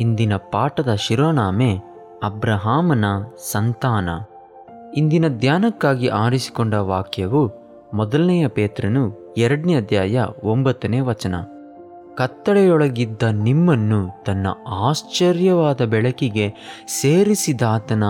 ಇಂದಿನ 0.00 0.36
ಪಾಠದ 0.36 0.94
ಶಿರೋನಾಮೆ 0.94 1.78
ಅಬ್ರಹಾಮನ 2.22 3.04
ಸಂತಾನ. 3.50 4.08
ಇಂದಿನ 4.96 5.28
ಧ್ಯಾನಕ್ಕಾಗಿ 5.28 6.08
ಆರಿಸಿಕೊಂಡ 6.08 6.74
ವಾಕ್ಯವು 6.74 7.50
ಮೊದಲನೆಯ 7.94 8.48
ಪೇತ್ರನು 8.48 9.34
ಎರಡನೇ 9.36 9.74
ಅಧ್ಯಾಯ 9.74 10.24
ಒಂಬತ್ತನೇ 10.44 11.00
ವಚನ. 11.00 11.34
ಕತ್ತಳೆಯೊಳಗಿದ್ದ 12.14 13.22
ನಿಮ್ಮನ್ನು 13.22 14.24
ತನ್ನ 14.24 14.46
ಆಶ್ಚರ್ಯವಾದ 14.68 15.84
ಬೆಳಕಿಗೆ 15.84 16.54
ಸೇರಿಸಿದಾತನ 16.88 18.04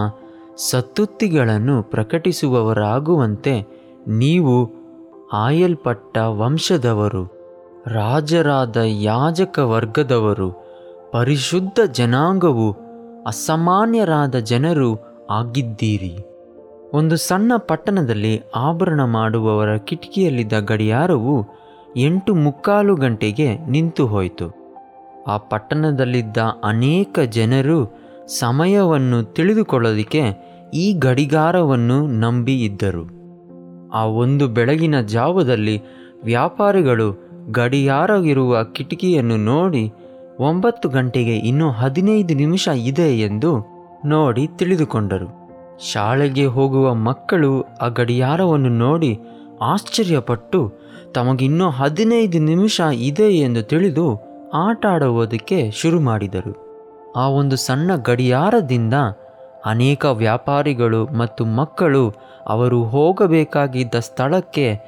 ಸತ್ತುತ್ತಿಗಳನ್ನು 0.69 1.83
ಪ್ರಕಟಿಸುವವರಾಗುವಂತೆ 1.83 3.55
ನೀವು 4.09 4.55
ಆಯಲ್ಪಟ್ಟ 5.33 6.19
ವಂಶದವರು, 6.19 7.23
ರಾಜರಾದ 7.87 8.77
ಯಾಜಕ 8.85 9.59
ವರ್ಗದವರು, 9.59 10.49
ಪರಿಶುದ್ಧ 11.13 11.81
ಜನಾಂಗವು 11.93 12.67
ಅಸಾಮಾನ್ಯರಾದ 13.27 14.37
ಜನರು 14.37 14.91
ಆಗಿದ್ದೀರಿ. 15.31 16.15
ಒಂದು 16.93 17.17
ಸಣ್ಣ 17.17 17.53
ಪಟ್ಟಣದಲ್ಲಿ 17.57 18.43
ಆಭರಣ 18.57 19.01
ಮಾಡುವವರ 19.05 19.77
ಕಿಟಕಿಯಲ್ಲಿದ್ದ 19.77 20.53
ಗಡಿಯಾರವು 20.53 21.35
ಎಂಟು 21.97 22.35
ಮುಕ್ಕಾಲು 22.35 22.95
ಗಂಟೆಗೆ 22.95 23.49
ನಿಂತು 23.71 24.07
ಹೋಯಿತು. 24.07 24.47
ಆ 25.27 25.37
ಪಟ್ಟಣದಲ್ಲಿದ್ದ 25.37 26.39
ಅನೇಕ 26.65 27.19
ಜನರು 27.31 27.79
ಸಮಯವನ್ನು 28.39 29.23
ತಿಳಿದುಕೊಳ್ಳೋದಕ್ಕೆ 29.23 30.50
ಈ 30.75 30.93
ಗಡಿಗಾರವನ್ನು 30.93 32.07
ನಂಬಿ 32.07 32.65
ಇದ್ದರು. 32.65 33.21
ಆ 33.93 34.05
ಒಂದು 34.05 34.49
ಬೆಳಗಿನ 34.49 35.01
ಜಾವದಲ್ಲಿ 35.01 35.83
ವ್ಯಾಪಾರಿಗಳು 36.25 37.31
ಗಡಿಯಾರವಿರುವ 37.51 38.63
ಕಿಟಕಿಯನ್ನು 38.63 39.37
ನೋಡಿ 39.37 39.93
ಒಂಬತ್ತು 40.39 40.89
ಗಂಟೆಗೆ 40.89 41.37
ಇನ್ನೂ 41.37 41.71
ಹದಿನೈದು 41.71 42.35
ನಿಮಿಷ 42.35 42.69
ಇದೆ 42.69 43.19
ಎಂದು 43.19 43.51
ನೋಡಿ 44.05 44.47
ತಿಳಿದುಕೊಂಡರು. 44.47 45.29
ಶಾಲೆಗೆ 45.93 46.47
ಹೋಗುವ 46.47 46.95
ಮಕ್ಕಳು 46.95 47.63
ಆ 47.63 47.89
ಗಡಿಯಾರವನ್ನು 47.89 48.69
ನೋಡಿ 48.69 49.19
ಆಶ್ಚರ್ಯಪಟ್ಟು 49.61 50.73
ತಮಗಿನ್ನೂ 51.15 51.71
ಹದಿನೈದು 51.71 52.39
ನಿಮಿಷ 52.39 52.81
ಇದೆ 52.81 53.33
ಎಂದು 53.33 53.63
ತಿಳಿದು 53.63 54.07
ಆಟ 54.55 54.87
ಆಡುವುದಕ್ಕೆ 54.87 55.71
ಶುರು 55.71 56.01
ಮಾಡಿದರು. 56.01 56.53
ಆ 57.17 57.29
ಒಂದು 57.29 57.57
ಸಣ್ಣ 57.57 57.97
ಗಡಿಯಾರದಿಂದ 57.97 58.95
ಅನೇಕ 59.67 60.05
ವ್ಯಾಪಾರಿಗಳು 60.05 61.07
ಮತ್ತು 61.07 61.45
ಮಕ್ಕಳು 61.45 62.15
ಅವರು 62.47 62.85
ಹೋಗಬೇಕಾಗಿದ್ದ 62.85 63.95
ಸ್ಥಳಕ್ಕೆ 63.95 64.79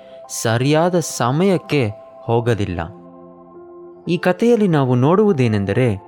ಸರಿಯಾದ 0.43 0.99
ಸಮಯಕ್ಕೆ 0.99 1.91
ಹೋಗಲಿಲ್ಲ 2.21 2.81
ಈ 4.09 4.19
ಕಥೆಯಲ್ಲಿ 4.19 4.69
ನಾವು 4.69 4.95
ನೋಡುವುದೇನೆಂದರೆ, 4.95 6.03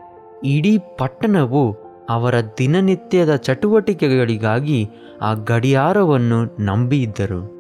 ಇಡೀ 0.44 0.78
ಪಟ್ಟಣವು 0.78 1.76
ಅವರ 2.10 2.34
ದಿನನಿತ್ಯದ 2.58 3.36
ಚಟುವಟಿಕೆಗಳಿಗಾಗಿ 3.36 4.90
ಆ 5.22 5.34
ಗಡಿಯಾರವನ್ನು 5.34 6.62
ನಂಬಿದ್ದರು. 6.62 7.54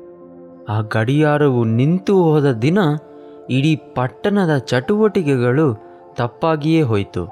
ಆ 0.68 0.80
ಗಡಿಯಾರವು 0.80 1.64
ನಿಂತು 1.64 2.22
ಹೋದ 2.22 2.52
ದಿನ 2.52 2.78
ಇಡೀ 3.50 3.76
ಪಟ್ಟಣದ 3.76 4.58
ಚಟುವಟಿಕೆಗಳು 4.58 5.74
ತಪ್ಪಾಗಿಯೇ 6.14 6.82
ಹೋಯಿತು. 6.82 7.26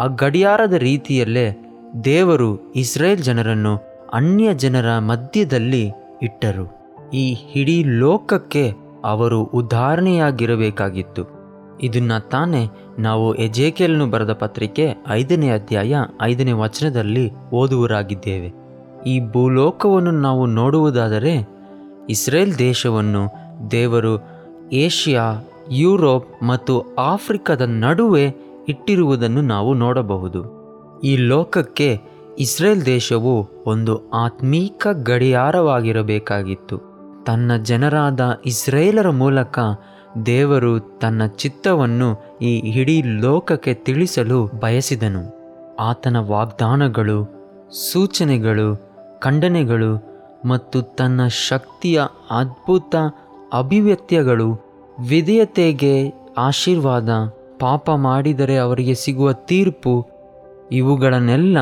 ಆ 0.00 0.06
ಗಡಿಯಾರದ 0.06 0.72
ರೀತಿಯಲ್ಲೇ 0.72 1.67
ದೇವರು 2.04 2.72
ಇಸ್ರೇಲ್ 2.72 3.18
ಜನರನ್ನು 3.18 3.78
ಅನ್ಯ 4.12 4.54
ಜನರ 4.54 4.98
ಮಧ್ಯದಲ್ಲಿ 4.98 5.92
ಇಟ್ಟರು. 6.22 6.94
ಈ 7.10 7.36
ಇಡೀ 7.54 7.84
ಲೋಕಕ್ಕೆ 7.84 8.72
ಅವರು 9.04 9.42
ಉದಾಹರಣೆಯಾಗಿರಬೇಕಾಗಿತ್ತು. 9.42 11.22
ಇದನ್ನು 11.82 12.28
ತಾನೇ 12.28 12.66
ನಾವು 12.98 13.34
ಎಜೇಕೆಲ್ನು 13.34 14.06
ಬರೆದ 14.06 14.32
ಪತ್ರಿಕೆ 14.32 14.94
ಐದನೇ 15.08 15.50
ಅಧ್ಯಾಯ 15.50 15.96
ಐದನೇ 16.22 16.52
ವಚನದಲ್ಲಿ 16.52 17.32
ಓದುವರಾಗಿದ್ದೇವೆ 17.50 18.52
ಈ 19.06 19.20
ಭೂಲೋಕವನ್ನು 19.20 20.10
ನಾವು 20.10 20.46
ನೋಡುವುದಾದರೆ 20.46 21.48
ಇಸ್ರೇಲ್ 22.10 22.58
ದೇಶವನ್ನು 22.58 23.28
ದೇವರು 23.70 24.22
ಏಷ್ಯಾ, 24.72 25.48
ಯುರೋಪ್ 25.70 26.42
ಮತ್ತು 26.42 26.94
ಆಫ್ರಿಕಾದ 26.94 27.60
ನಡುವೆ 27.60 28.34
ಇಟ್ಟಿರುವುದನ್ನು 28.68 29.42
ನಾವು 29.42 29.74
ನೋಡಬಹುದು. 29.74 30.57
ಈ 31.04 31.16
ಲೋಕಕ್ಕೆ 31.16 32.00
ಇಸ್ರೇಲ್ 32.38 32.86
ದೇಶವು 32.86 33.48
ಒಂದು 33.66 34.10
ಆತ್ಮೀಕ 34.10 34.86
ಗಡಿಯಾರವಾಗಿರಬೇಕಾಗಿತ್ತು. 35.02 36.78
ತನ್ನ 37.26 37.56
ಜನರಾದ 37.56 38.38
ಇಸ್ರೇಲರ 38.46 39.10
ಮೂಲಕ 39.10 39.58
ದೇವರು 40.26 40.80
ತನ್ನ 40.80 41.26
ಚಿತ್ತವನ್ನು 41.26 42.38
ಈ 42.42 42.58
ಇಡೀ 42.58 43.02
ಲೋಕಕ್ಕೆ 43.02 43.74
ತಿಳಿಸಲು 43.74 44.46
ಬಯಸಿದನು. 44.46 45.38
ಆತನ 45.76 46.16
ವಾಗ್ದಾನಗಳು, 46.16 47.28
ಸೂಚನೆಗಳು, 47.92 48.88
ಖಂಡನೆಗಳು 49.20 50.18
ಮತ್ತು 50.44 50.82
ತನ್ನ 50.82 51.26
ಶಕ್ತಿಯ 51.26 52.02
ಅದ್ಭುತ 52.30 52.94
ಅಭಿವ್ಯಕ್ತಿಗಳು 53.52 54.60
ವಿಧೇಯತೆಗೆ 55.08 56.12
ಆಶೀರ್ವಾದ 56.38 57.08
ಪಾಪ 57.60 57.90
ಮಾಡಿದರೆ 57.90 58.56
ಅವರಿಗೆ 58.56 58.94
ಸಿಗುವ 58.94 59.32
ತೀರ್ಪು 59.32 60.06
ಇವುಗಳನ್ನೆಲ್ಲ 60.72 61.58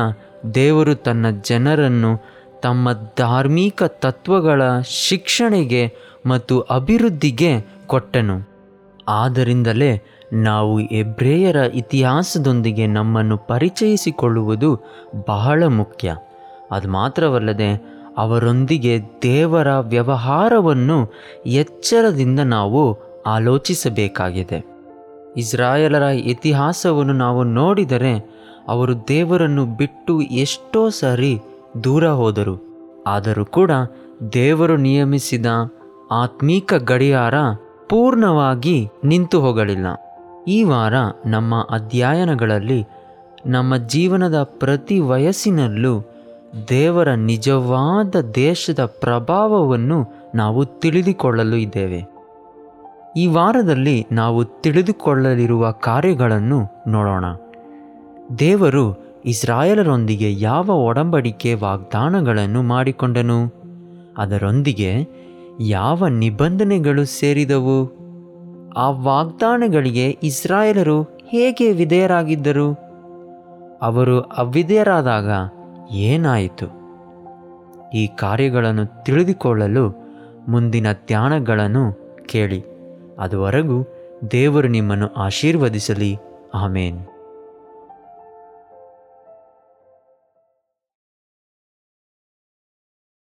ದೇವರು 0.55 0.95
ತನ್ನ 0.95 1.25
ಜನರನ್ನು 1.29 2.37
ತಮ್ಮ 2.61 2.89
ಧಾರ್ಮಿಕ 3.17 3.83
ತತ್ವಗಳ 3.83 4.61
ಶಿಕ್ಷಣೆಗೆ 4.85 5.93
ಮತ್ತು 6.25 6.59
ಅಭಿವೃದ್ಧಿಗೆ 6.59 7.65
ಕೊಟ್ಟನು. 7.87 8.49
ಆದ್ದರಿಂದಲೇ 9.07 10.01
ನಾವು 10.33 10.79
ಎಬ್ರೇಯರ 10.79 11.55
ಇತಿಹಾಸದೊಂದಿಗೆ 11.55 12.87
ನಮ್ಮನ್ನು 12.87 13.37
ಪರಿಚಯಿಸಿಕೊಳ್ಳುವುದು 13.37 14.81
ಬಹಳ 15.27 15.63
ಮುಖ್ಯ. 15.63 16.15
ಅದು 16.71 16.89
ಮಾತ್ರವಲ್ಲದೆ 16.89 17.97
ಅವರೊಂದಿಗೆ 18.17 18.99
ದೇವರ 19.23 19.79
ವ್ಯವಹಾರವನ್ನು 19.79 21.13
ಎಚ್ಚರದಿಂದ 21.45 22.39
ನಾವು 22.39 22.97
ಆಲೋಚಿಸಬೇಕಾಗಿದೆ. 23.27 24.76
ಇಸ್ರಾಯೇಲರ 25.37 26.01
ಇತಿಹಾಸವನ್ನು 26.01 27.13
ನಾವು 27.13 27.43
ನೋಡಿದರೆ 27.43 28.37
ಅವರು 28.67 29.07
ದೇವರನ್ನು 29.07 29.65
ಬಿಟ್ಟು 29.65 30.21
ಎಷ್ಟೋ 30.21 30.89
ಸಾರಿ 30.89 31.39
ದೂರ 31.83 32.07
ಹೋದರು. 32.07 32.67
ಆದರೂ 33.07 33.45
ಕೂಡ 33.45 33.71
ದೇವರು 34.33 34.77
ನಿಯಮಿಸಿದ 34.77 35.45
ಆತ್ಮೀಕ 36.11 36.73
ಗಡಿಯಾರ 36.73 37.33
ಪೂರ್ಣವಾಗಿ 37.89 38.87
ನಿಂತು 39.03 39.41
ಹೋಗಲಿಲ್ಲ. 39.41 39.87
ಈ 40.47 40.63
ವಾರ 40.63 40.93
ನಮ್ಮ 41.25 41.67
ಅಧ್ಯಯನಗಳಲ್ಲಿ 41.69 42.85
ನಮ್ಮ 43.45 43.77
ಜೀವನದ 43.77 44.43
ಪ್ರತಿ 44.43 44.99
ವಯಸ್ಸಿನಲ್ಲೂ 44.99 46.05
ದೇವರ 46.69 47.09
ನಿಜವಾದ 47.13 48.15
ದೇಶದ 48.21 48.85
ಪ್ರಭಾವವನ್ನು 48.85 50.31
ನಾವು 50.35 50.65
ತಿಳಿದುಕೊಳ್ಳಲು 50.65 51.55
ಇದ್ದೇವೆ. 51.55 52.16
ಈ 53.17 53.27
ವಾರದಲ್ಲಿ 53.27 54.07
ನಾವು 54.11 54.45
ತಿಳಿದುಕೊಳ್ಳಲಿರುವ 54.45 55.71
ಕಾರ್ಯಗಳನ್ನು 55.71 56.65
ನೋಡೋಣ. 56.87 57.25
ದೇವರು 58.39 59.15
ಇಸ್ರಾಯೇಲರೊಂದಿಗೆ 59.25 60.39
ಯಾವ 60.39 60.69
ಒಡಂಬಡಿಕೆ 60.69 61.53
ವಾಗ್ದಾನಗಳನ್ನು 61.53 62.61
ಮಾಡಿಕೊಂಡನು? 62.61 63.53
ಅದರೊಂದಿಗೆ 64.17 65.07
ಯಾವ 65.61 66.07
ನಿಬಂಧನೆಗಳು 66.07 67.05
ಸೇರಿದವು? 67.05 67.97
ಆ 68.77 68.89
ವಾಗ್ದಾನಗಳಿಗೆ 68.89 70.09
ಇಸ್ರಾಯೇಲರು 70.09 71.03
ಹೇಗೆ 71.03 71.71
ವಿಧೇಯರಾಗಿದ್ದರು? 71.71 72.73
ಅವರು 73.81 74.21
ಅವಿಧೇಯರಾದಾಗ 74.21 75.29
ಏನಾಯಿತು? 75.91 76.65
ಈ 77.93 78.07
ಕಾರ್ಯಗಳನ್ನು 78.07 79.03
ತಿಳಿದುಕೊಳ್ಳಲು 79.03 80.13
ಮುಂದಿನ 80.47 80.91
ಧ್ಯಾನಗಳನ್ನು 80.91 81.85
ಕೇಳಿ. 82.25 82.76
ಅದುವರೆಗೂ 83.19 83.87
ದೇವರು 84.31 84.67
ನಿಮ್ಮನ್ನು 84.67 85.13
ಆಶೀರ್ವದಿಸಲಿ. 85.13 86.17
ಆಮೇನ್. 86.53 86.99